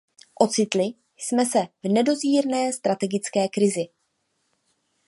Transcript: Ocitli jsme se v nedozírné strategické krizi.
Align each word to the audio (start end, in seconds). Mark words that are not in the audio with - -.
Ocitli 0.41 0.93
jsme 1.17 1.45
se 1.45 1.59
v 1.83 1.87
nedozírné 1.89 2.73
strategické 2.73 3.47
krizi. 3.47 3.87